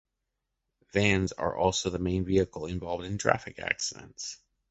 [0.93, 4.37] Vans are also the main vehicles involved in traffic accidents.